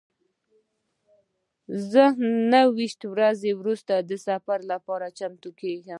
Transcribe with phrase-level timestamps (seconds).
[1.91, 2.05] زه
[2.51, 5.89] نهه ویشت ورځې وروسته د سفر لپاره چمتو کیږم.